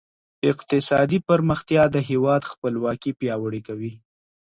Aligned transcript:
اقتصادي 0.51 1.19
پرمختيا 1.27 1.83
د 1.91 1.97
هېواد 2.09 2.41
خپلواکي 2.51 3.11
پياوړې 3.19 3.61
کوي. 3.67 3.91